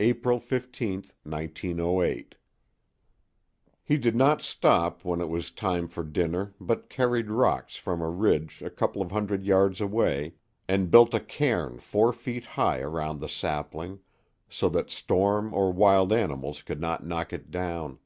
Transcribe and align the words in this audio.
April 0.00 0.38
15, 0.38 1.04
1908 1.24 2.34
He 3.82 3.96
did 3.96 4.14
not 4.14 4.42
stop 4.42 5.02
when 5.02 5.22
it 5.22 5.30
was 5.30 5.50
time 5.50 5.88
for 5.88 6.04
dinner, 6.04 6.52
but 6.60 6.90
carried 6.90 7.30
rocks 7.30 7.76
from 7.76 8.02
a 8.02 8.10
ridge 8.10 8.60
a 8.60 8.68
couple 8.68 9.00
of 9.00 9.12
hundred 9.12 9.44
yards 9.46 9.80
away, 9.80 10.34
and 10.68 10.90
built 10.90 11.14
a 11.14 11.20
cairn 11.20 11.78
four 11.78 12.12
feet 12.12 12.44
high 12.44 12.80
around 12.80 13.18
the 13.18 13.30
sapling, 13.30 14.00
so 14.50 14.68
that 14.68 14.90
storm 14.90 15.54
or 15.54 15.72
wild 15.72 16.12
animals 16.12 16.60
could 16.60 16.78
not 16.78 17.06
knock 17.06 17.32
it 17.32 17.50
down. 17.50 17.98